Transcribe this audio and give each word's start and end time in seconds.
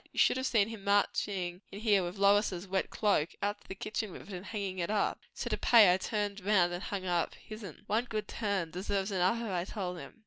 You 0.11 0.17
should 0.17 0.37
have 0.37 0.47
seen 0.47 0.67
him 0.69 0.83
marching 0.83 1.61
in 1.71 1.79
here 1.79 2.03
with 2.03 2.17
Lois's 2.17 2.67
wet 2.67 2.89
cloak, 2.89 3.35
out 3.43 3.61
to 3.61 3.67
the 3.67 3.75
kitchen 3.75 4.11
with 4.11 4.23
it, 4.31 4.33
and 4.33 4.47
hangin' 4.47 4.79
it 4.79 4.89
up. 4.89 5.19
So 5.35 5.47
to 5.51 5.57
pay, 5.57 5.93
I 5.93 5.97
turned 5.97 6.43
round 6.43 6.73
and 6.73 6.81
hung 6.81 7.05
up 7.05 7.35
his'n. 7.35 7.83
One 7.85 8.05
good 8.05 8.27
turn 8.27 8.71
deserves 8.71 9.11
another, 9.11 9.53
I 9.53 9.63
told 9.63 9.99
him. 9.99 10.19